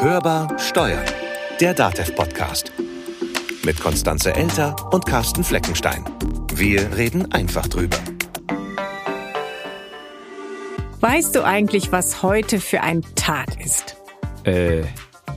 [0.00, 1.04] Hörbar Steuern,
[1.60, 2.72] der DATEV-Podcast.
[3.64, 6.04] Mit Konstanze Elter und Carsten Fleckenstein.
[6.54, 7.96] Wir reden einfach drüber.
[11.00, 13.96] Weißt du eigentlich, was heute für ein Tag ist?
[14.44, 14.82] Äh,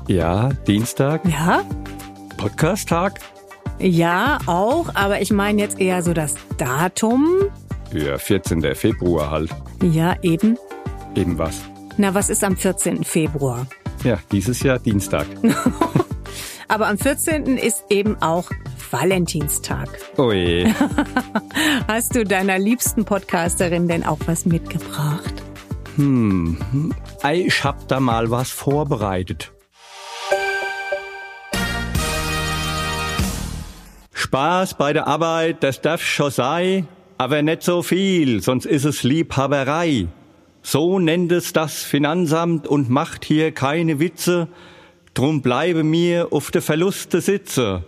[0.08, 1.64] ja, Dienstag, Ja?
[2.38, 3.20] Podcast-Tag.
[3.80, 7.28] Ja, auch, aber ich meine jetzt eher so das Datum.
[7.94, 8.76] Ja, 14.
[8.76, 9.50] Februar halt.
[9.82, 10.58] Ja, eben.
[11.16, 11.62] Eben was.
[11.98, 13.04] Na, was ist am 14.
[13.04, 13.68] Februar?
[14.04, 15.28] Ja, dieses Jahr Dienstag.
[16.68, 17.58] Aber am 14.
[17.58, 18.50] ist eben auch
[18.90, 19.90] Valentinstag.
[20.18, 20.72] Oh je.
[21.88, 25.34] Hast du deiner liebsten Podcasterin denn auch was mitgebracht?
[27.32, 29.52] Ich hab da mal was vorbereitet.
[34.14, 36.88] Spaß bei der Arbeit, das darf schon sein,
[37.18, 40.08] aber nicht so viel, sonst ist es Liebhaberei.
[40.64, 44.48] So nennt es das Finanzamt und macht hier keine Witze,
[45.14, 47.84] drum bleibe mir auf de Verluste sitze.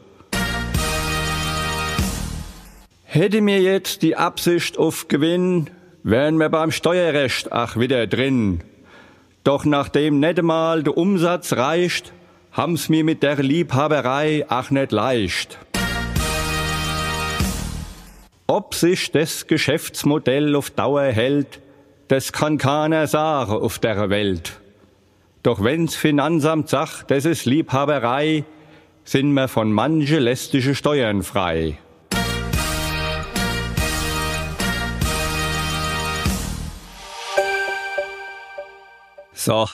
[3.03, 5.69] Hätte mir jetzt die Absicht auf Gewinn,
[6.01, 8.63] wären wir beim Steuerrecht ach wieder drin.
[9.43, 12.11] Doch nachdem nicht mal der Umsatz reicht,
[12.51, 15.59] haben's mir mit der Liebhaberei ach nicht leicht.
[18.47, 21.59] Ob sich das Geschäftsmodell auf Dauer hält,
[22.07, 24.59] das kann keiner sagen auf der Welt.
[25.41, 28.45] Doch wenn's Finanzamt sagt, das ist Liebhaberei,
[29.03, 31.77] sind wir von manche lästige Steuern frei.
[39.33, 39.67] So,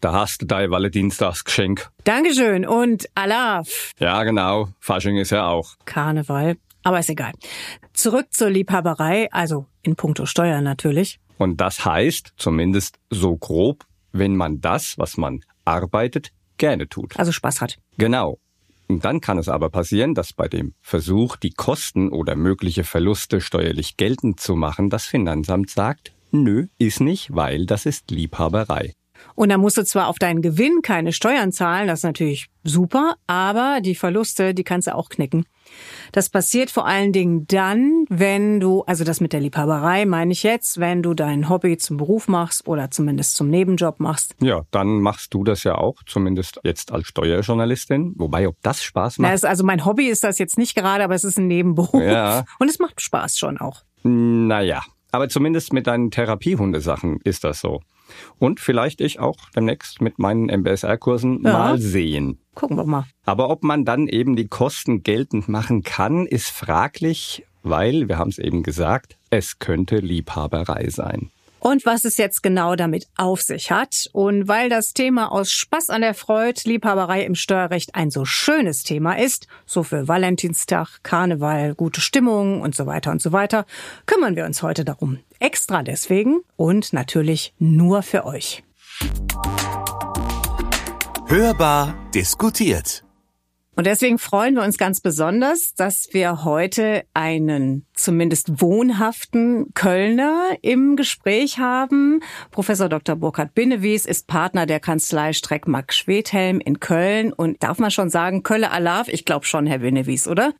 [0.00, 1.90] da hast du dein Valentinstagsgeschenk.
[2.02, 3.92] Dankeschön und Alaf.
[4.00, 4.70] Ja, genau.
[4.80, 5.76] Fasching ist ja auch.
[5.84, 6.56] Karneval.
[6.82, 7.30] Aber ist egal.
[7.92, 11.20] Zurück zur Liebhaberei, also in puncto Steuern natürlich.
[11.42, 17.18] Und das heißt, zumindest so grob, wenn man das, was man arbeitet, gerne tut.
[17.18, 17.78] Also Spaß hat.
[17.98, 18.38] Genau.
[18.86, 23.40] Und dann kann es aber passieren, dass bei dem Versuch, die Kosten oder mögliche Verluste
[23.40, 28.92] steuerlich geltend zu machen, das Finanzamt sagt, nö, ist nicht, weil das ist Liebhaberei.
[29.34, 33.16] Und da musst du zwar auf deinen Gewinn keine Steuern zahlen, das ist natürlich super,
[33.26, 35.44] aber die Verluste, die kannst du auch knicken.
[36.12, 40.42] Das passiert vor allen Dingen dann, wenn du, also das mit der Liebhaberei meine ich
[40.42, 44.34] jetzt, wenn du dein Hobby zum Beruf machst oder zumindest zum Nebenjob machst.
[44.40, 48.14] Ja, dann machst du das ja auch, zumindest jetzt als Steuerjournalistin.
[48.16, 49.34] Wobei, ob das Spaß Na, macht?
[49.36, 52.02] ist, also mein Hobby ist das jetzt nicht gerade, aber es ist ein Nebenberuf.
[52.02, 52.44] Ja.
[52.58, 53.82] Und es macht Spaß schon auch.
[54.02, 54.82] Naja,
[55.12, 57.80] aber zumindest mit deinen Therapiehundesachen ist das so.
[58.38, 61.52] Und vielleicht ich auch demnächst mit meinen MBSR-Kursen Ja.
[61.52, 62.38] mal sehen.
[62.54, 63.04] Gucken wir mal.
[63.24, 68.30] Aber ob man dann eben die Kosten geltend machen kann, ist fraglich, weil, wir haben
[68.30, 71.30] es eben gesagt, es könnte Liebhaberei sein.
[71.62, 75.90] Und was es jetzt genau damit auf sich hat und weil das Thema aus Spaß
[75.90, 81.76] an der Freude, Liebhaberei im Steuerrecht ein so schönes Thema ist, so für Valentinstag, Karneval,
[81.76, 83.64] gute Stimmung und so weiter und so weiter,
[84.06, 85.20] kümmern wir uns heute darum.
[85.38, 88.64] Extra deswegen und natürlich nur für euch.
[91.28, 93.04] Hörbar diskutiert.
[93.74, 100.94] Und deswegen freuen wir uns ganz besonders, dass wir heute einen zumindest wohnhaften Kölner im
[100.94, 102.20] Gespräch haben.
[102.50, 103.16] Professor Dr.
[103.16, 108.42] Burkhard Binnewies ist Partner der Kanzlei Streckmark Schwedhelm in Köln und darf man schon sagen,
[108.42, 109.08] Kölle Alarv?
[109.08, 110.52] Ich glaube schon, Herr Binnewies, oder?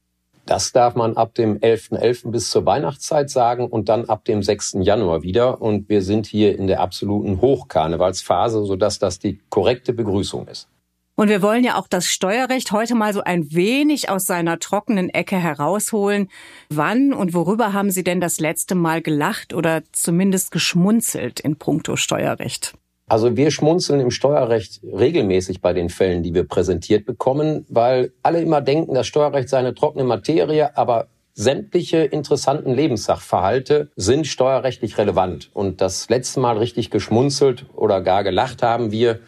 [0.46, 2.30] Das darf man ab dem 11.11.
[2.30, 4.78] bis zur Weihnachtszeit sagen und dann ab dem 6.
[4.80, 5.60] Januar wieder.
[5.60, 10.71] Und wir sind hier in der absoluten Hochkarnevalsphase, sodass das die korrekte Begrüßung ist.
[11.22, 15.08] Und wir wollen ja auch das Steuerrecht heute mal so ein wenig aus seiner trockenen
[15.08, 16.28] Ecke herausholen.
[16.68, 21.94] Wann und worüber haben Sie denn das letzte Mal gelacht oder zumindest geschmunzelt in puncto
[21.94, 22.74] Steuerrecht?
[23.06, 28.42] Also wir schmunzeln im Steuerrecht regelmäßig bei den Fällen, die wir präsentiert bekommen, weil alle
[28.42, 35.52] immer denken, das Steuerrecht sei eine trockene Materie, aber sämtliche interessanten Lebenssachverhalte sind steuerrechtlich relevant.
[35.54, 39.20] Und das letzte Mal richtig geschmunzelt oder gar gelacht haben wir,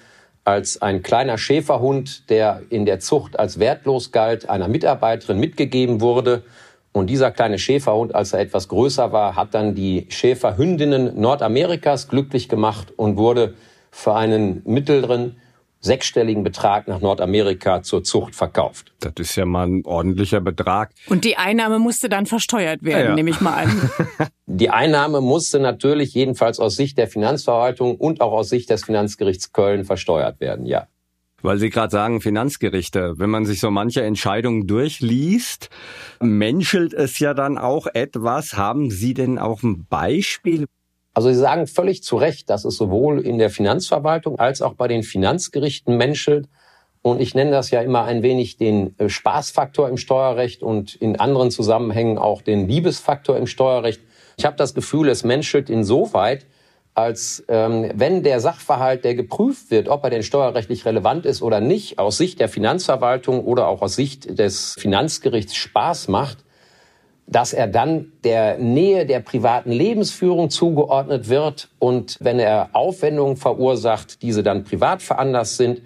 [0.45, 6.45] als ein kleiner Schäferhund, der in der Zucht als wertlos galt, einer Mitarbeiterin mitgegeben wurde.
[6.93, 12.49] Und dieser kleine Schäferhund, als er etwas größer war, hat dann die Schäferhündinnen Nordamerikas glücklich
[12.49, 13.55] gemacht und wurde
[13.91, 15.37] für einen mittleren
[15.85, 18.93] sechsstelligen Betrag nach Nordamerika zur Zucht verkauft.
[19.01, 20.91] Das ist ja mal ein ordentlicher Betrag.
[21.09, 23.15] Und die Einnahme musste dann versteuert werden, Ja, ja.
[23.15, 23.91] nehme ich mal an.
[24.47, 29.53] Die Einnahme musste natürlich jedenfalls aus Sicht der Finanzverwaltung und auch aus Sicht des Finanzgerichts
[29.53, 30.87] Köln versteuert werden, ja.
[31.43, 35.69] Weil Sie gerade sagen, Finanzgerichte, wenn man sich so manche Entscheidungen durchliest,
[36.19, 38.55] menschelt es ja dann auch etwas.
[38.55, 40.65] Haben Sie denn auch ein Beispiel?
[41.15, 44.89] Also Sie sagen völlig zu Recht, dass es sowohl in der Finanzverwaltung als auch bei
[44.89, 46.49] den Finanzgerichten menschelt.
[47.03, 51.21] Und ich nenne das ja immer ein wenig den äh, Spaßfaktor im Steuerrecht und in
[51.21, 54.01] anderen Zusammenhängen auch den Liebesfaktor im Steuerrecht.
[54.37, 56.47] Ich habe das Gefühl, es menschelt insoweit,
[56.95, 61.61] als ähm, wenn der Sachverhalt, der geprüft wird, ob er denn steuerrechtlich relevant ist oder
[61.61, 66.44] nicht, aus Sicht der Finanzverwaltung oder auch aus Sicht des Finanzgerichts Spaß macht,
[67.27, 74.23] dass er dann der Nähe der privaten Lebensführung zugeordnet wird und wenn er Aufwendungen verursacht,
[74.23, 75.83] diese dann privat veranlasst sind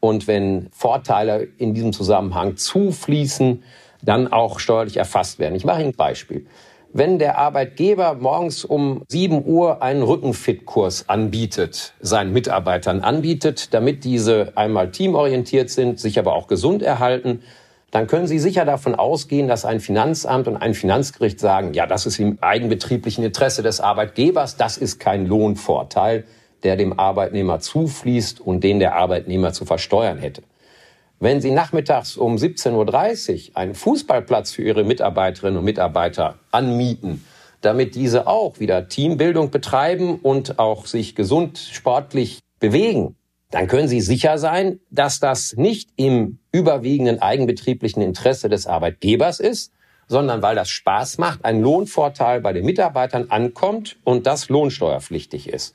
[0.00, 3.62] und wenn Vorteile in diesem Zusammenhang zufließen,
[4.02, 5.54] dann auch steuerlich erfasst werden.
[5.54, 6.46] Ich mache Ihnen ein Beispiel.
[6.94, 14.52] Wenn der Arbeitgeber morgens um 7 Uhr einen Rückenfit-Kurs anbietet, seinen Mitarbeitern anbietet, damit diese
[14.56, 17.42] einmal teamorientiert sind, sich aber auch gesund erhalten,
[17.92, 22.06] dann können Sie sicher davon ausgehen, dass ein Finanzamt und ein Finanzgericht sagen, ja, das
[22.06, 26.24] ist im eigenbetrieblichen Interesse des Arbeitgebers, das ist kein Lohnvorteil,
[26.62, 30.42] der dem Arbeitnehmer zufließt und den der Arbeitnehmer zu versteuern hätte.
[31.20, 37.22] Wenn Sie nachmittags um 17.30 Uhr einen Fußballplatz für Ihre Mitarbeiterinnen und Mitarbeiter anmieten,
[37.60, 43.16] damit diese auch wieder Teambildung betreiben und auch sich gesund sportlich bewegen,
[43.52, 49.72] dann können Sie sicher sein, dass das nicht im überwiegenden eigenbetrieblichen Interesse des Arbeitgebers ist,
[50.08, 55.74] sondern weil das Spaß macht, ein Lohnvorteil bei den Mitarbeitern ankommt und das lohnsteuerpflichtig ist.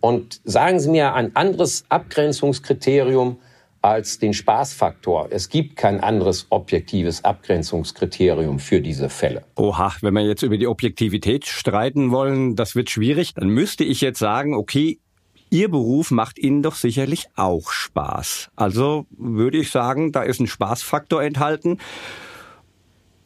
[0.00, 3.38] Und sagen Sie mir ein anderes Abgrenzungskriterium
[3.82, 5.28] als den Spaßfaktor.
[5.30, 9.44] Es gibt kein anderes objektives Abgrenzungskriterium für diese Fälle.
[9.56, 13.34] Oha, wenn wir jetzt über die Objektivität streiten wollen, das wird schwierig.
[13.34, 15.00] Dann müsste ich jetzt sagen, okay,
[15.50, 18.50] Ihr Beruf macht Ihnen doch sicherlich auch Spaß.
[18.56, 21.78] Also würde ich sagen, da ist ein Spaßfaktor enthalten.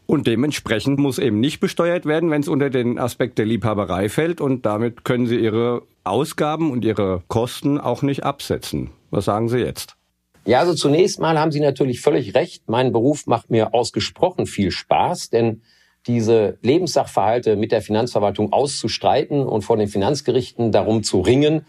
[0.06, 4.40] Und dementsprechend muss eben nicht besteuert werden, wenn es unter den Aspekt der Liebhaberei fällt.
[4.40, 8.90] Und damit können Sie Ihre Ausgaben und Ihre Kosten auch nicht absetzen.
[9.11, 9.96] Was sagen Sie jetzt?
[10.44, 12.64] Ja, also zunächst mal haben Sie natürlich völlig recht.
[12.66, 15.62] Mein Beruf macht mir ausgesprochen viel Spaß, denn
[16.06, 21.66] diese Lebenssachverhalte mit der Finanzverwaltung auszustreiten und vor den Finanzgerichten darum zu ringen,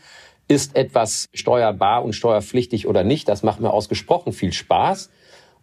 [0.51, 3.29] ist etwas steuerbar und steuerpflichtig oder nicht.
[3.29, 5.09] Das macht mir ausgesprochen viel Spaß.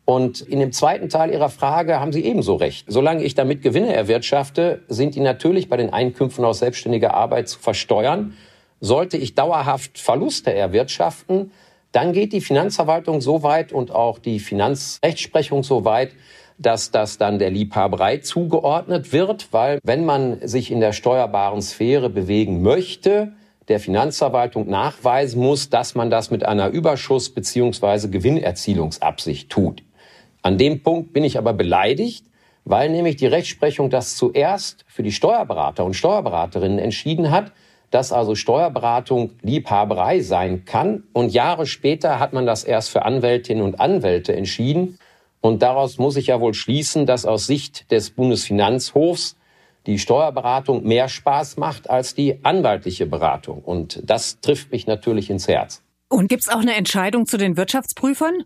[0.07, 2.87] Und in dem zweiten Teil Ihrer Frage haben Sie ebenso recht.
[2.89, 7.59] Solange ich damit Gewinne erwirtschafte, sind die natürlich bei den Einkünften aus selbstständiger Arbeit zu
[7.59, 8.33] versteuern.
[8.81, 11.53] Sollte ich dauerhaft Verluste erwirtschaften,
[11.93, 16.13] dann geht die Finanzverwaltung so weit und auch die Finanzrechtsprechung so weit,
[16.57, 22.09] dass das dann der Liebhaberei zugeordnet wird, weil wenn man sich in der steuerbaren Sphäre
[22.09, 23.33] bewegen möchte,
[23.69, 28.09] der Finanzverwaltung nachweisen muss, dass man das mit einer Überschuss- bzw.
[28.09, 29.83] Gewinnerzielungsabsicht tut.
[30.43, 32.25] An dem Punkt bin ich aber beleidigt,
[32.65, 37.53] weil nämlich die Rechtsprechung das zuerst für die Steuerberater und Steuerberaterinnen entschieden hat,
[37.91, 41.05] dass also Steuerberatung Liebhaberei sein kann.
[41.13, 44.99] Und Jahre später hat man das erst für Anwältinnen und Anwälte entschieden.
[45.41, 49.37] Und daraus muss ich ja wohl schließen, dass aus Sicht des Bundesfinanzhofs
[49.89, 53.63] die Steuerberatung mehr Spaß macht als die anwaltliche Beratung.
[53.63, 55.83] Und das trifft mich natürlich ins Herz.
[56.11, 58.45] Und gibt es auch eine Entscheidung zu den Wirtschaftsprüfern?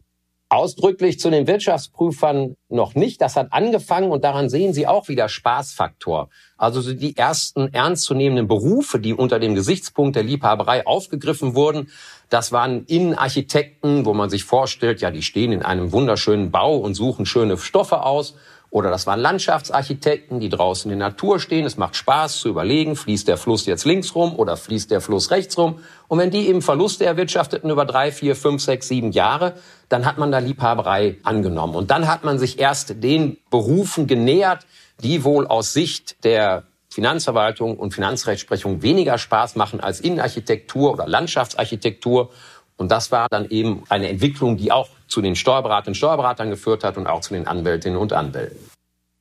[0.50, 3.20] Ausdrücklich zu den Wirtschaftsprüfern noch nicht.
[3.20, 6.28] Das hat angefangen und daran sehen Sie auch wieder Spaßfaktor.
[6.56, 11.88] Also die ersten ernstzunehmenden Berufe, die unter dem Gesichtspunkt der Liebhaberei aufgegriffen wurden,
[12.28, 16.94] das waren Innenarchitekten, wo man sich vorstellt, ja, die stehen in einem wunderschönen Bau und
[16.94, 18.36] suchen schöne Stoffe aus
[18.72, 21.66] oder das waren Landschaftsarchitekten, die draußen in der Natur stehen.
[21.66, 25.30] Es macht Spaß zu überlegen, fließt der Fluss jetzt links rum oder fließt der Fluss
[25.30, 25.80] rechts rum.
[26.08, 29.56] Und wenn die eben Verluste erwirtschafteten über drei, vier, fünf, sechs, sieben Jahre,
[29.90, 31.74] dann hat man da Liebhaberei angenommen.
[31.74, 34.64] Und dann hat man sich erst den Berufen genähert,
[35.02, 42.30] die wohl aus Sicht der Finanzverwaltung und Finanzrechtsprechung weniger Spaß machen als Innenarchitektur oder Landschaftsarchitektur.
[42.78, 46.82] Und das war dann eben eine Entwicklung, die auch zu den Steuerberaterinnen und Steuerberatern geführt
[46.82, 48.58] hat und auch zu den Anwältinnen und Anwälten.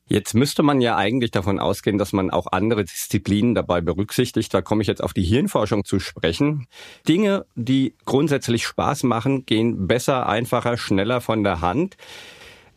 [0.07, 4.53] Jetzt müsste man ja eigentlich davon ausgehen, dass man auch andere Disziplinen dabei berücksichtigt.
[4.53, 6.67] Da komme ich jetzt auf die Hirnforschung zu sprechen.
[7.07, 11.95] Dinge, die grundsätzlich Spaß machen, gehen besser, einfacher, schneller von der Hand.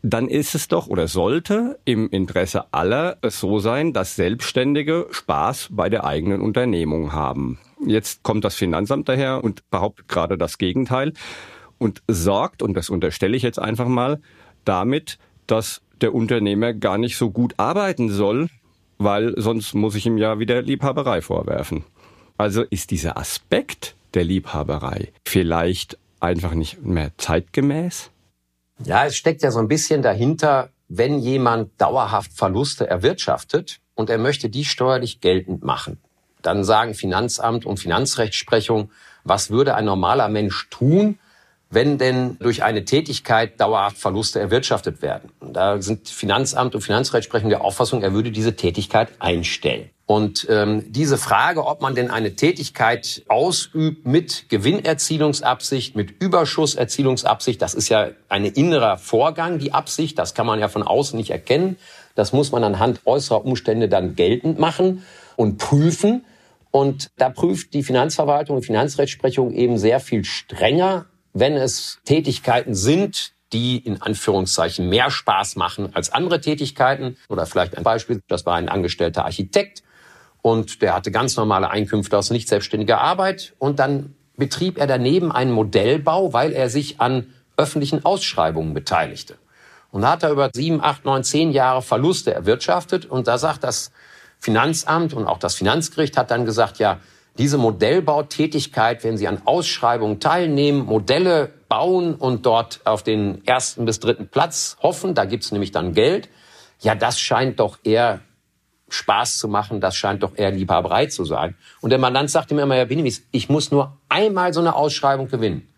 [0.03, 5.71] Dann ist es doch oder sollte im Interesse aller es so sein, dass Selbstständige Spaß
[5.73, 7.59] bei der eigenen Unternehmung haben.
[7.85, 11.15] Jetzt kommt das Finanzamt daher und behauptet gerade das Gegenteil
[11.79, 14.21] und sorgt, und das unterstelle ich jetzt einfach mal,
[14.65, 18.49] damit, dass der Unternehmer gar nicht so gut arbeiten soll,
[18.99, 21.85] weil sonst muss ich ihm ja wieder Liebhaberei vorwerfen.
[22.37, 28.11] Also ist dieser Aspekt der Liebhaberei vielleicht einfach nicht mehr zeitgemäß?
[28.85, 34.19] Ja, es steckt ja so ein bisschen dahinter, wenn jemand dauerhaft Verluste erwirtschaftet und er
[34.19, 35.99] möchte die steuerlich geltend machen,
[36.43, 38.91] Dann sagen Finanzamt und Finanzrechtsprechung,
[39.25, 41.19] was würde ein normaler Mensch tun,
[41.75, 45.31] wenn denn durch eine Tätigkeit dauerhaft Verluste erwirtschaftet werden.
[45.41, 49.91] Da sind Finanzamt und Finanzrechtsprechung der Auffassung, er würde diese Tätigkeit einstellen.
[50.07, 57.73] Und ähm, diese Frage, ob man denn eine Tätigkeit ausübt mit Gewinnerzielungsabsicht, mit Überschusserzielungsabsicht, das
[57.73, 61.79] ist ja ein innerer Vorgang, die Absicht, das kann man ja von außen nicht erkennen.
[62.15, 65.05] Das muss man anhand äußerer Umstände dann geltend machen
[65.37, 66.25] und prüfen.
[66.71, 73.33] Und da prüft die Finanzverwaltung und Finanzrechtsprechung eben sehr viel strenger, wenn es Tätigkeiten sind,
[73.53, 77.17] die in Anführungszeichen mehr Spaß machen als andere Tätigkeiten.
[77.29, 79.83] Oder vielleicht ein Beispiel, das war ein angestellter Architekt
[80.43, 85.31] und der hatte ganz normale Einkünfte aus nicht selbstständiger Arbeit und dann betrieb er daneben
[85.31, 89.37] einen Modellbau, weil er sich an öffentlichen Ausschreibungen beteiligte.
[89.93, 93.63] Und da hat er über sieben, acht, neun, zehn Jahre Verluste erwirtschaftet und da sagt
[93.63, 93.93] das
[94.41, 96.99] Finanzamt und auch das Finanzgericht hat dann gesagt, ja,
[97.39, 104.01] diese Modellbautätigkeit, wenn Sie an Ausschreibungen teilnehmen, Modelle bauen und dort auf den ersten bis
[104.01, 106.29] dritten Platz hoffen, da gibt's nämlich dann Geld,
[106.81, 108.21] ja, das scheint doch eher
[108.89, 111.57] Spaß zu machen, das scheint doch eher Liebhaberei zu sein.
[111.81, 115.29] Und der Mandant sagte mir immer, Herr Benemis, ich muss nur einmal so eine Ausschreibung
[115.29, 115.69] gewinnen.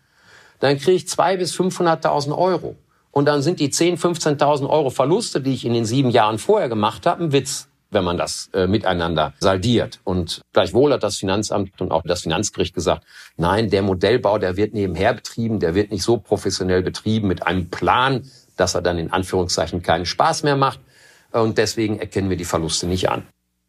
[0.59, 2.75] Dann kriege ich zwei bis 500.000 Euro.
[3.11, 6.69] Und dann sind die 10.000, 15.000 Euro Verluste, die ich in den sieben Jahren vorher
[6.69, 9.99] gemacht habe, ein Witz, wenn man das äh, miteinander saldiert.
[10.03, 13.05] Und gleichwohl hat das Finanzamt und auch das Finanzgericht gesagt,
[13.37, 17.69] nein, der Modellbau, der wird nebenher betrieben, der wird nicht so professionell betrieben mit einem
[17.69, 20.79] Plan, dass er dann in Anführungszeichen keinen Spaß mehr macht.
[21.31, 23.23] Und deswegen erkennen wir die Verluste nicht an.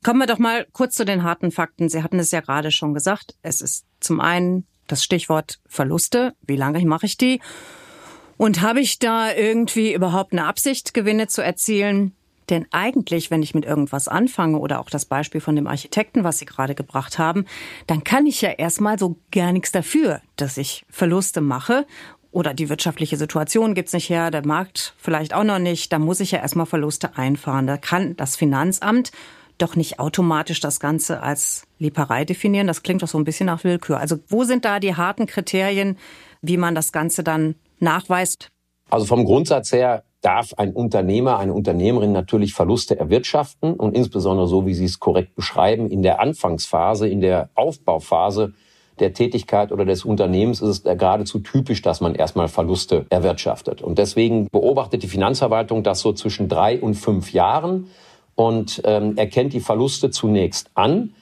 [0.05, 1.89] Kommen wir doch mal kurz zu den harten Fakten.
[1.89, 3.35] Sie hatten es ja gerade schon gesagt.
[3.43, 6.35] Es ist zum einen das Stichwort Verluste.
[6.47, 7.41] Wie lange mache ich die?
[8.37, 12.15] Und habe ich da irgendwie überhaupt eine Absicht, Gewinne zu erzielen?
[12.51, 16.39] Denn eigentlich, wenn ich mit irgendwas anfange oder auch das Beispiel von dem Architekten, was
[16.39, 17.45] Sie gerade gebracht haben,
[17.87, 21.87] dann kann ich ja erstmal so gar nichts dafür, dass ich Verluste mache
[22.31, 26.21] oder die wirtschaftliche Situation gibt's nicht her, der Markt vielleicht auch noch nicht, da muss
[26.21, 27.67] ich ja erstmal Verluste einfahren.
[27.67, 29.13] Da kann das Finanzamt
[29.57, 32.67] doch nicht automatisch das Ganze als Lieferei definieren.
[32.67, 33.99] Das klingt doch so ein bisschen nach Willkür.
[33.99, 35.99] Also wo sind da die harten Kriterien,
[36.43, 38.51] wie man das Ganze dann nachweist?
[38.91, 44.67] Also vom Grundsatz her darf ein Unternehmer, eine Unternehmerin natürlich Verluste erwirtschaften und insbesondere so,
[44.67, 48.53] wie Sie es korrekt beschreiben, in der Anfangsphase, in der Aufbauphase
[48.99, 53.81] der Tätigkeit oder des Unternehmens ist es geradezu typisch, dass man erstmal Verluste erwirtschaftet.
[53.81, 57.89] Und deswegen beobachtet die Finanzverwaltung das so zwischen drei und fünf Jahren
[58.35, 61.15] und ähm, erkennt die Verluste zunächst an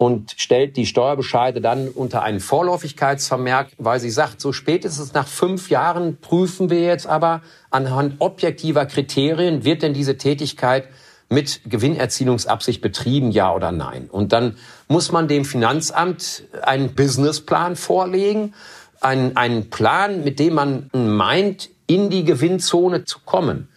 [0.00, 5.68] und stellt die Steuerbescheide dann unter einen Vorläufigkeitsvermerk, weil sie sagt, so spätestens nach fünf
[5.68, 10.88] Jahren prüfen wir jetzt aber anhand objektiver Kriterien, wird denn diese Tätigkeit
[11.28, 14.08] mit Gewinnerzielungsabsicht betrieben, ja oder nein.
[14.10, 14.56] Und dann
[14.88, 18.54] muss man dem Finanzamt einen Businessplan vorlegen,
[19.02, 23.68] einen, einen Plan, mit dem man meint, in die Gewinnzone zu kommen.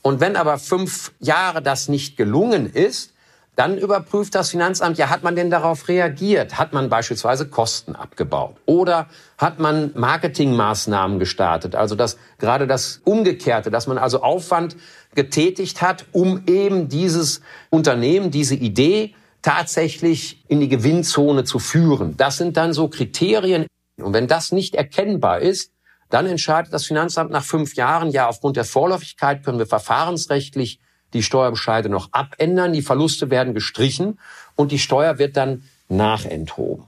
[0.00, 3.12] Und wenn aber fünf Jahre das nicht gelungen ist,
[3.56, 6.58] dann überprüft das Finanzamt, ja, hat man denn darauf reagiert?
[6.58, 8.56] Hat man beispielsweise Kosten abgebaut?
[8.66, 9.08] Oder
[9.38, 11.74] hat man Marketingmaßnahmen gestartet?
[11.74, 14.76] Also das, gerade das Umgekehrte, dass man also Aufwand
[15.14, 22.14] getätigt hat, um eben dieses Unternehmen, diese Idee tatsächlich in die Gewinnzone zu führen.
[22.18, 23.66] Das sind dann so Kriterien.
[23.96, 25.72] Und wenn das nicht erkennbar ist,
[26.10, 30.78] dann entscheidet das Finanzamt nach fünf Jahren, ja, aufgrund der Vorläufigkeit können wir verfahrensrechtlich
[31.12, 34.18] die Steuerbescheide noch abändern, die Verluste werden gestrichen
[34.54, 36.86] und die Steuer wird dann nachenthoben.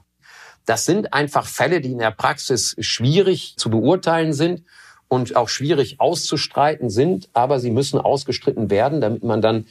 [0.66, 4.64] Das sind einfach Fälle, die in der Praxis schwierig zu beurteilen sind
[5.08, 9.66] und auch schwierig auszustreiten sind, aber sie müssen ausgestritten werden, damit man dann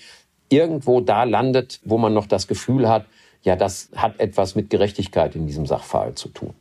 [0.49, 3.05] irgendwo da landet, wo man noch das Gefühl hat,
[3.43, 6.53] ja, das hat etwas mit Gerechtigkeit in diesem Sachverhalt zu tun.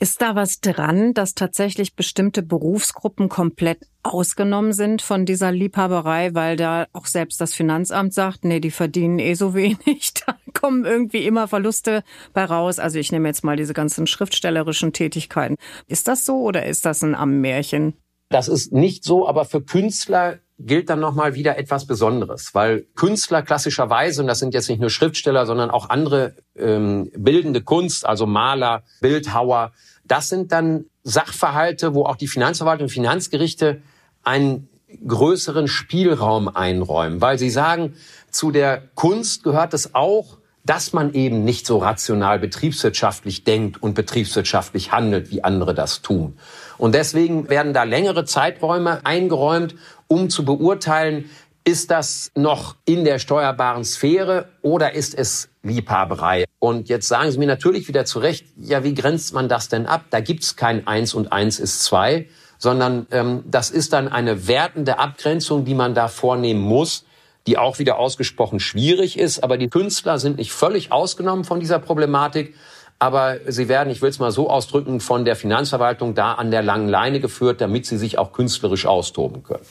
[0.00, 6.56] Ist da was dran, dass tatsächlich bestimmte Berufsgruppen komplett ausgenommen sind von dieser Liebhaberei, weil
[6.56, 11.24] da auch selbst das Finanzamt sagt, nee, die verdienen eh so wenig, da kommen irgendwie
[11.26, 12.80] immer Verluste bei raus.
[12.80, 15.56] Also ich nehme jetzt mal diese ganzen schriftstellerischen Tätigkeiten.
[15.86, 17.94] Ist das so oder ist das ein Ammärchen?
[18.30, 23.42] Das ist nicht so, aber für Künstler gilt dann nochmal wieder etwas Besonderes, weil Künstler
[23.42, 28.26] klassischerweise, und das sind jetzt nicht nur Schriftsteller, sondern auch andere ähm, bildende Kunst, also
[28.26, 29.72] Maler, Bildhauer,
[30.04, 33.82] das sind dann Sachverhalte, wo auch die Finanzverwaltung und Finanzgerichte
[34.22, 34.68] einen
[35.06, 37.94] größeren Spielraum einräumen, weil sie sagen,
[38.30, 43.94] zu der Kunst gehört es auch, dass man eben nicht so rational betriebswirtschaftlich denkt und
[43.94, 46.38] betriebswirtschaftlich handelt, wie andere das tun.
[46.78, 49.74] Und deswegen werden da längere Zeiträume eingeräumt,
[50.08, 51.30] um zu beurteilen,
[51.66, 56.44] Ist das noch in der steuerbaren Sphäre oder ist es Liebhaberei?
[56.58, 60.04] Und jetzt sagen Sie mir natürlich wieder zurecht, ja, wie grenzt man das denn ab?
[60.10, 62.28] Da gibt's kein Eins und Eins ist zwei,
[62.58, 67.06] sondern ähm, das ist dann eine wertende Abgrenzung, die man da vornehmen muss,
[67.46, 69.44] die auch wieder ausgesprochen schwierig ist.
[69.44, 72.54] Aber die Künstler sind nicht völlig ausgenommen von dieser Problematik.
[72.98, 76.62] Aber sie werden, ich will es mal so ausdrücken, von der Finanzverwaltung da an der
[76.62, 79.64] langen Leine geführt, damit sie sich auch künstlerisch austoben können.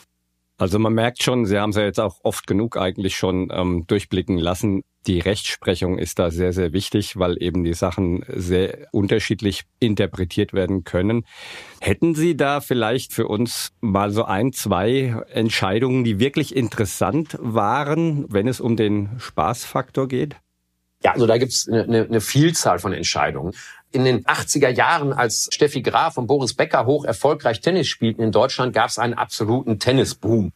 [0.57, 3.85] Also man merkt schon, Sie haben es ja jetzt auch oft genug eigentlich schon ähm,
[3.87, 4.83] durchblicken lassen.
[5.07, 10.83] Die Rechtsprechung ist da sehr, sehr wichtig, weil eben die Sachen sehr unterschiedlich interpretiert werden
[10.83, 11.25] können.
[11.81, 18.25] Hätten Sie da vielleicht für uns mal so ein, zwei Entscheidungen, die wirklich interessant waren,
[18.31, 20.35] wenn es um den Spaßfaktor geht?
[21.03, 23.53] Ja, also da gibt's eine, eine Vielzahl von Entscheidungen
[23.93, 28.31] in den 80er Jahren, als Steffi Graf und Boris Becker hoch erfolgreich Tennis spielten in
[28.31, 30.51] Deutschland, gab es einen absoluten Tennisboom.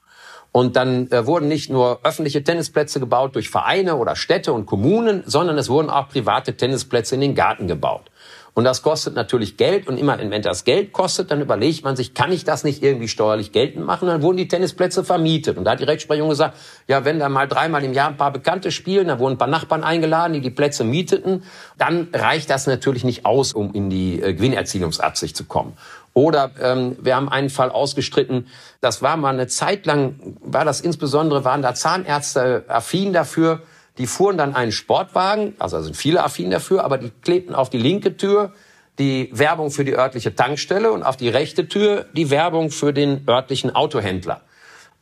[0.57, 5.21] Und dann äh, wurden nicht nur öffentliche Tennisplätze gebaut durch Vereine oder Städte und Kommunen,
[5.27, 8.09] sondern es wurden auch private Tennisplätze in den Garten gebaut.
[8.55, 9.87] Und das kostet natürlich Geld.
[9.87, 13.07] Und immer, wenn das Geld kostet, dann überlegt man sich, kann ich das nicht irgendwie
[13.07, 14.07] steuerlich geltend machen?
[14.07, 15.59] dann wurden die Tennisplätze vermietet.
[15.59, 18.33] Und da hat die Rechtsprechung gesagt, ja, wenn da mal dreimal im Jahr ein paar
[18.33, 21.43] Bekannte spielen, da wurden ein paar Nachbarn eingeladen, die die Plätze mieteten,
[21.77, 25.73] dann reicht das natürlich nicht aus, um in die äh, Gewinnerzielungsabsicht zu kommen.
[26.17, 28.47] Oder ähm, wir haben einen Fall ausgestritten,
[28.81, 33.61] das war mal eine Zeit lang, war das insbesondere, waren da Zahnärzte affin dafür,
[33.99, 37.77] die fuhren dann einen Sportwagen, also sind viele affin dafür, aber die klebten auf die
[37.77, 38.53] linke Tür
[38.97, 43.21] die Werbung für die örtliche Tankstelle und auf die rechte Tür die Werbung für den
[43.29, 44.41] örtlichen Autohändler.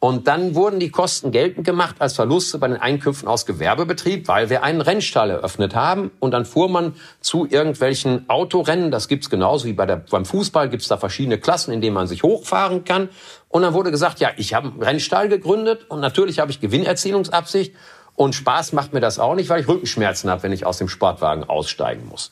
[0.06, 4.52] Und dann wurden die Kosten geltend gemacht als Verluste bei den Einkünften aus Gewerbebetrieb, weil
[4.52, 6.12] wir einen Rennstall eröffnet haben.
[6.20, 8.92] Und dann fuhr man zu irgendwelchen Autorennen.
[8.92, 12.06] Das gibt's genauso wie bei der, beim Fußball gibt's da verschiedene Klassen, in denen man
[12.06, 13.10] sich hochfahren kann.
[13.50, 17.74] Und dann wurde gesagt, ja, ich habe einen Rennstall gegründet und natürlich habe ich Gewinnerzielungsabsicht.
[18.14, 20.88] Und Spaß macht mir das auch nicht, weil ich Rückenschmerzen habe, wenn ich aus dem
[20.88, 22.30] Sportwagen aussteigen muss.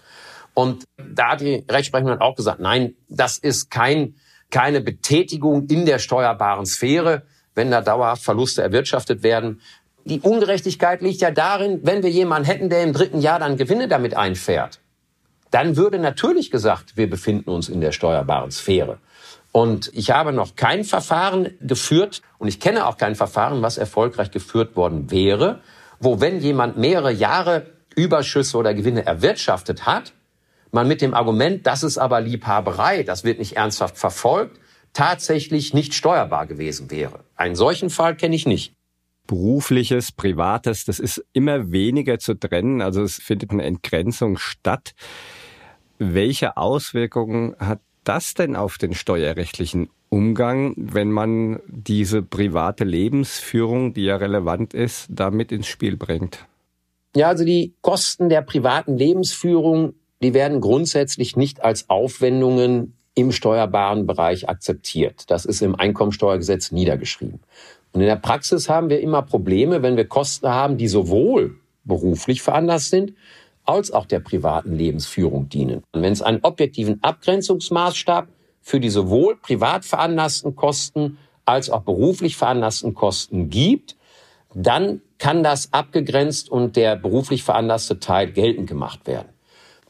[0.53, 4.13] Und da hat die Rechtsprechung dann auch gesagt, nein, das ist kein,
[4.51, 7.23] keine Betätigung in der steuerbaren Sphäre,
[7.55, 9.61] wenn da dauerhaft Verluste erwirtschaftet werden.
[10.05, 13.87] Die Ungerechtigkeit liegt ja darin, wenn wir jemanden hätten, der im dritten Jahr dann Gewinne
[13.87, 14.79] damit einfährt,
[15.51, 18.97] dann würde natürlich gesagt, wir befinden uns in der steuerbaren Sphäre.
[19.51, 24.31] Und ich habe noch kein Verfahren geführt und ich kenne auch kein Verfahren, was erfolgreich
[24.31, 25.61] geführt worden wäre,
[25.99, 30.13] wo wenn jemand mehrere Jahre Überschüsse oder Gewinne erwirtschaftet hat,
[30.71, 34.59] man mit dem Argument, das ist aber Liebhaberei, das wird nicht ernsthaft verfolgt,
[34.93, 37.19] tatsächlich nicht steuerbar gewesen wäre.
[37.35, 38.73] Einen solchen Fall kenne ich nicht.
[39.27, 44.93] Berufliches, Privates, das ist immer weniger zu trennen, also es findet eine Entgrenzung statt.
[45.97, 54.03] Welche Auswirkungen hat das denn auf den steuerrechtlichen Umgang, wenn man diese private Lebensführung, die
[54.03, 56.45] ja relevant ist, damit ins Spiel bringt?
[57.15, 64.07] Ja, also die Kosten der privaten Lebensführung, die werden grundsätzlich nicht als Aufwendungen im steuerbaren
[64.07, 65.29] Bereich akzeptiert.
[65.29, 67.39] Das ist im Einkommensteuergesetz niedergeschrieben.
[67.91, 72.41] Und in der Praxis haben wir immer Probleme, wenn wir Kosten haben, die sowohl beruflich
[72.41, 73.13] veranlasst sind,
[73.65, 75.83] als auch der privaten Lebensführung dienen.
[75.91, 78.27] Und wenn es einen objektiven Abgrenzungsmaßstab
[78.61, 83.95] für die sowohl privat veranlassten Kosten als auch beruflich veranlassten Kosten gibt,
[84.53, 89.32] dann kann das abgegrenzt und der beruflich veranlasste Teil geltend gemacht werden.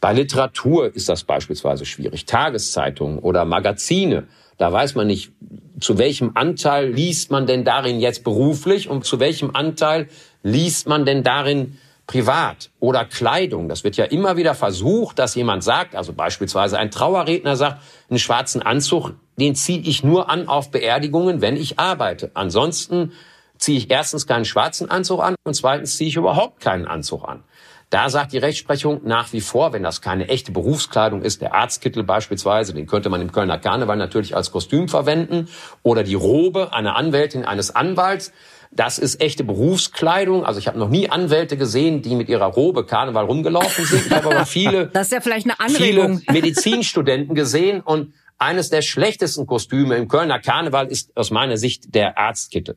[0.04, 2.26] Bei Literatur ist das beispielsweise schwierig.
[2.26, 5.32] Tageszeitungen oder Magazine, da weiß man nicht,
[5.80, 10.10] zu welchem Anteil liest man denn darin jetzt beruflich und zu welchem Anteil
[10.44, 13.70] liest man denn darin privat oder Kleidung.
[13.70, 18.20] Das wird ja immer wieder versucht, dass jemand sagt, also beispielsweise ein Trauerredner sagt, einen
[18.20, 22.30] schwarzen Anzug, den ziehe ich nur an auf Beerdigungen, wenn ich arbeite.
[22.34, 23.14] Ansonsten
[23.58, 27.46] ziehe ich erstens keinen schwarzen Anzug an und zweitens ziehe ich überhaupt keinen Anzug an.
[27.94, 32.04] Da sagt die Rechtsprechung nach wie vor, wenn das keine echte Berufskleidung ist, der Arztkittel
[32.04, 35.48] beispielsweise, den könnte man im Kölner Karneval natürlich als Kostüm verwenden,
[35.84, 38.32] oder die Robe einer Anwältin, eines Anwalts,
[38.72, 40.44] das ist echte Berufskleidung.
[40.44, 44.08] Also ich habe noch nie Anwälte gesehen, die mit ihrer Robe Karneval rumgelaufen sind.
[44.08, 46.18] Ich habe aber viele, das ist ja vielleicht eine Anregung.
[46.18, 51.94] viele Medizinstudenten gesehen und eines der schlechtesten Kostüme im Kölner Karneval ist aus meiner Sicht
[51.94, 52.76] der Arztkittel.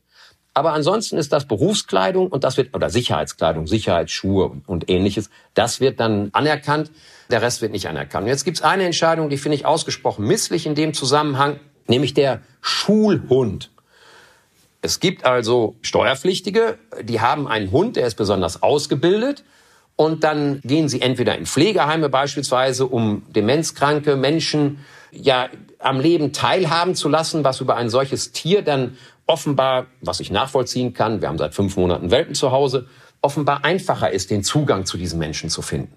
[0.56, 6.00] Aber ansonsten ist das Berufskleidung und das wird, oder Sicherheitskleidung, Sicherheitsschuhe und ähnliches, das wird
[6.00, 6.90] dann anerkannt.
[7.30, 8.24] Der Rest wird nicht anerkannt.
[8.24, 12.14] Und jetzt gibt es eine Entscheidung, die finde ich ausgesprochen misslich in dem Zusammenhang, nämlich
[12.14, 13.70] der Schulhund.
[14.80, 19.44] Es gibt also Steuerpflichtige, die haben einen Hund, der ist besonders ausgebildet.
[19.94, 24.78] Und dann gehen sie entweder in Pflegeheime beispielsweise, um demenzkranke Menschen
[25.10, 30.30] ja am Leben teilhaben zu lassen, was über ein solches Tier dann offenbar, was ich
[30.30, 32.86] nachvollziehen kann, wir haben seit fünf Monaten Welpen zu Hause,
[33.20, 35.92] offenbar einfacher ist, den Zugang zu diesen Menschen zu finden.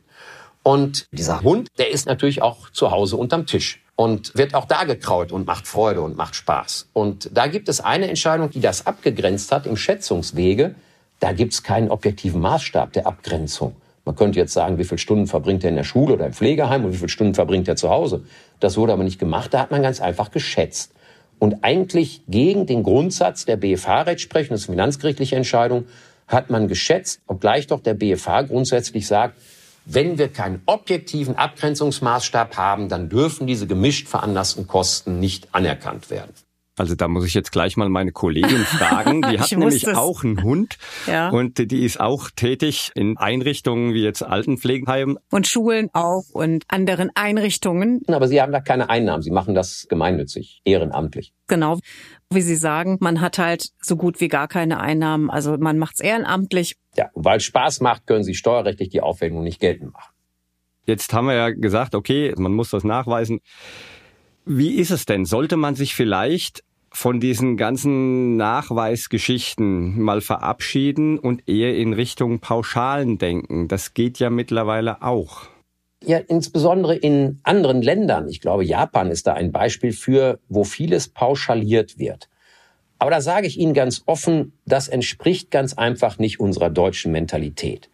[0.63, 4.83] Und dieser Hund, der ist natürlich auch zu Hause unterm Tisch und wird auch da
[4.83, 6.89] gekraut und macht Freude und macht Spaß.
[6.93, 10.75] Und da gibt es eine Entscheidung, die das abgegrenzt hat im Schätzungswege.
[11.19, 13.75] Da gibt es keinen objektiven Maßstab der Abgrenzung.
[14.05, 16.85] Man könnte jetzt sagen, wie viele Stunden verbringt er in der Schule oder im Pflegeheim
[16.85, 18.23] und wie viele Stunden verbringt er zu Hause.
[18.59, 19.53] Das wurde aber nicht gemacht.
[19.53, 20.93] Da hat man ganz einfach geschätzt.
[21.39, 25.85] Und eigentlich gegen den Grundsatz der BFH-Rechtsprechung, das ist eine finanzgerichtliche Entscheidung,
[26.27, 29.35] hat man geschätzt, obgleich doch der BFH grundsätzlich sagt,
[29.85, 36.31] wenn wir keinen objektiven Abgrenzungsmaßstab haben, dann dürfen diese gemischt veranlassten Kosten nicht anerkannt werden.
[36.79, 39.21] Also da muss ich jetzt gleich mal meine Kollegin fragen.
[39.21, 39.97] Die hat nämlich es.
[39.97, 41.29] auch einen Hund ja.
[41.29, 45.19] und die ist auch tätig in Einrichtungen wie jetzt Altenpflegeheim.
[45.29, 48.01] Und Schulen auch und anderen Einrichtungen.
[48.07, 49.21] Aber sie haben da keine Einnahmen.
[49.21, 51.33] Sie machen das gemeinnützig, ehrenamtlich.
[51.47, 51.79] Genau.
[52.31, 55.29] Wie Sie sagen, man hat halt so gut wie gar keine Einnahmen.
[55.29, 56.77] Also man macht es ehrenamtlich.
[56.95, 60.13] Ja, weil Spaß macht, können Sie steuerrechtlich die Aufwendung nicht geltend machen.
[60.85, 63.41] Jetzt haben wir ja gesagt, okay, man muss das nachweisen.
[64.45, 65.25] Wie ist es denn?
[65.25, 73.17] Sollte man sich vielleicht von diesen ganzen Nachweisgeschichten mal verabschieden und eher in Richtung Pauschalen
[73.17, 73.67] denken.
[73.67, 75.43] Das geht ja mittlerweile auch.
[76.03, 78.29] Ja, insbesondere in anderen Ländern.
[78.29, 82.29] Ich glaube, Japan ist da ein Beispiel für, wo vieles pauschaliert wird.
[82.99, 87.89] Aber da sage ich Ihnen ganz offen, das entspricht ganz einfach nicht unserer deutschen Mentalität.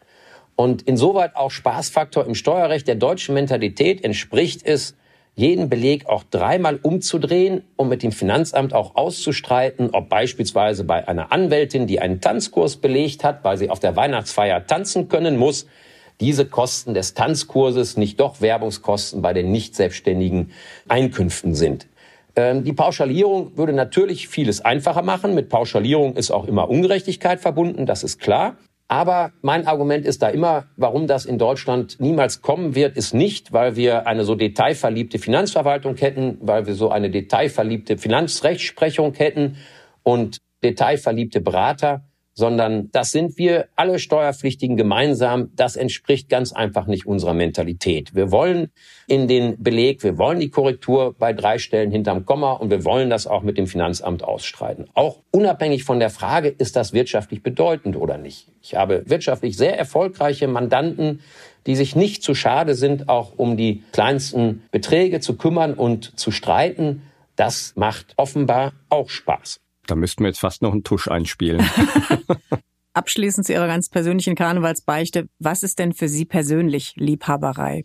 [0.56, 4.96] Und insoweit auch Spaßfaktor im Steuerrecht der deutschen Mentalität entspricht es,
[5.36, 11.32] jeden Beleg auch dreimal umzudrehen, um mit dem Finanzamt auch auszustreiten, ob beispielsweise bei einer
[11.32, 15.67] Anwältin, die einen Tanzkurs belegt hat, weil sie auf der Weihnachtsfeier tanzen können muss,
[16.21, 20.52] diese Kosten des Tanzkurses nicht doch Werbungskosten bei den nicht selbstständigen
[20.88, 21.88] Einkünften sind.
[22.38, 25.36] Ähm, die Pauschalierung würde natürlich vieles einfacher machen.
[25.36, 28.56] Mit Pauschalierung ist auch immer Ungerechtigkeit verbunden, das ist klar.
[28.88, 33.52] Aber mein Argument ist da immer, warum das in Deutschland niemals kommen wird, ist nicht,
[33.52, 39.58] weil wir eine so detailverliebte Finanzverwaltung hätten, weil wir so eine detailverliebte Finanzrechtsprechung hätten
[40.04, 45.52] und detailverliebte Berater, sondern das sind wir alle Steuerpflichtigen gemeinsam.
[45.56, 48.13] Das entspricht ganz einfach nicht unserer Mentalität.
[48.13, 48.71] Wir wollen
[49.08, 53.10] in den Beleg, wir wollen die Korrektur bei drei Stellen hinterm Komma und wir wollen
[53.10, 54.88] das auch mit dem Finanzamt ausstreiten.
[54.93, 58.50] Auch unabhängig von der Frage, ist das wirtschaftlich bedeutend oder nicht.
[58.62, 61.21] Ich habe wirtschaftlich sehr erfolgreiche Mandanten,
[61.65, 66.32] die sich nicht zu schade sind, auch um die kleinsten Beträge zu kümmern und zu
[66.32, 67.04] streiten.
[67.38, 69.62] Das macht offenbar auch Spaß.
[69.88, 71.65] Da müssten wir jetzt fast noch einen Tusch einspielen.
[72.93, 75.28] Abschließend zu Ihrer ganz persönlichen Karnevalsbeichte.
[75.39, 77.84] Was ist denn für Sie persönlich Liebhaberei?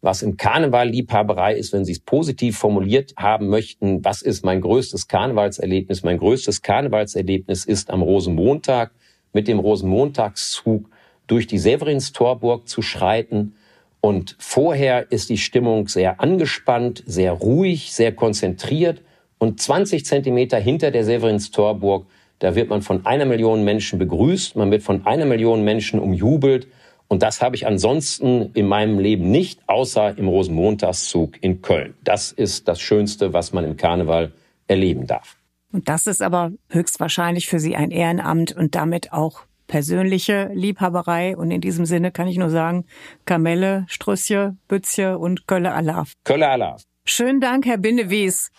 [0.00, 4.60] Was im Karneval Liebhaberei ist, wenn Sie es positiv formuliert haben möchten, was ist mein
[4.60, 6.02] größtes Karnevalserlebnis?
[6.02, 8.92] Mein größtes Karnevalserlebnis ist am Rosenmontag
[9.32, 10.88] mit dem Rosenmontagszug
[11.26, 13.56] durch die Severinstorburg zu schreiten.
[14.00, 19.02] Und vorher ist die Stimmung sehr angespannt, sehr ruhig, sehr konzentriert.
[19.44, 22.06] Und 20 Zentimeter hinter der Severinstorburg,
[22.38, 26.66] da wird man von einer Million Menschen begrüßt, man wird von einer Million Menschen umjubelt.
[27.08, 31.92] Und das habe ich ansonsten in meinem Leben nicht, außer im Rosenmontagszug in Köln.
[32.04, 34.32] Das ist das Schönste, was man im Karneval
[34.66, 35.36] erleben darf.
[35.70, 41.36] Und das ist aber höchstwahrscheinlich für Sie ein Ehrenamt und damit auch persönliche Liebhaberei.
[41.36, 42.86] Und in diesem Sinne kann ich nur sagen,
[43.26, 46.14] Kamelle, Strüsschen, Bützje und Kölle Alaf.
[46.24, 46.82] Kölle Alaf.
[47.04, 48.50] Schönen Dank, Herr Bindewies.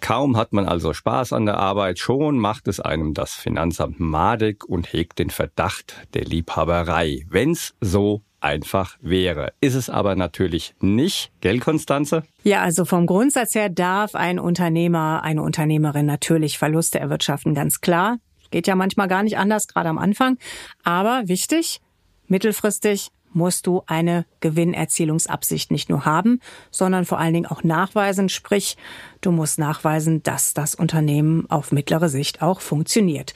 [0.00, 4.64] Kaum hat man also Spaß an der Arbeit, schon macht es einem das Finanzamt madig
[4.64, 7.24] und hegt den Verdacht der Liebhaberei.
[7.28, 9.52] Wenn's so einfach wäre.
[9.60, 12.22] Ist es aber natürlich nicht, gell, Konstanze?
[12.44, 18.18] Ja, also vom Grundsatz her darf ein Unternehmer, eine Unternehmerin natürlich Verluste erwirtschaften, ganz klar.
[18.50, 20.38] Geht ja manchmal gar nicht anders, gerade am Anfang.
[20.84, 21.80] Aber wichtig,
[22.28, 28.28] mittelfristig musst du eine Gewinnerzielungsabsicht nicht nur haben, sondern vor allen Dingen auch nachweisen.
[28.28, 28.76] Sprich,
[29.20, 33.34] du musst nachweisen, dass das Unternehmen auf mittlere Sicht auch funktioniert.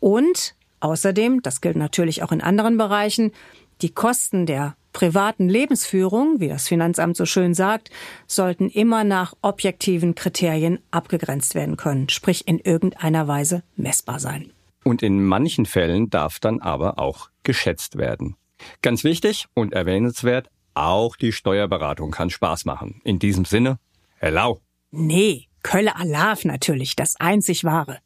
[0.00, 3.32] Und außerdem, das gilt natürlich auch in anderen Bereichen,
[3.82, 7.90] die Kosten der privaten Lebensführung, wie das Finanzamt so schön sagt,
[8.26, 14.52] sollten immer nach objektiven Kriterien abgegrenzt werden können, sprich in irgendeiner Weise messbar sein.
[14.84, 18.36] Und in manchen Fällen darf dann aber auch geschätzt werden.
[18.82, 23.00] Ganz wichtig und erwähnenswert, auch die Steuerberatung kann Spaß machen.
[23.04, 23.78] In diesem Sinne,
[24.18, 24.60] hello.
[24.90, 27.98] Nee, Kölle Alaf natürlich, das einzig wahre.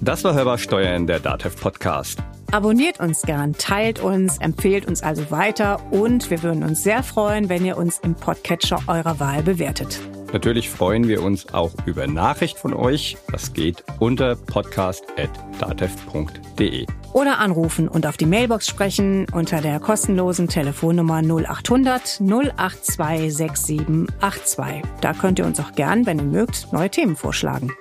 [0.00, 2.22] Das war Hörbar Steuern, der DATEV Podcast.
[2.52, 7.48] Abonniert uns gern, teilt uns, empfehlt uns also weiter und wir würden uns sehr freuen,
[7.48, 10.00] wenn ihr uns im Podcatcher eurer Wahl bewertet.
[10.32, 13.16] Natürlich freuen wir uns auch über Nachricht von euch.
[13.32, 16.86] Das geht unter podcast.datev.de.
[17.14, 24.82] Oder anrufen und auf die Mailbox sprechen unter der kostenlosen Telefonnummer 0800 082 6782.
[25.00, 27.72] Da könnt ihr uns auch gern, wenn ihr mögt, neue Themen vorschlagen.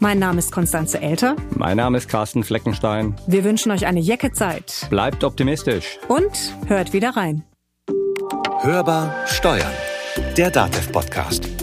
[0.00, 1.36] Mein Name ist Konstanze Elter.
[1.54, 3.14] Mein Name ist Carsten Fleckenstein.
[3.28, 4.88] Wir wünschen euch eine Jacke Zeit.
[4.90, 6.00] Bleibt optimistisch.
[6.08, 7.44] Und hört wieder rein.
[8.62, 9.70] Hörbar Steuern.
[10.36, 11.61] Der Datev Podcast.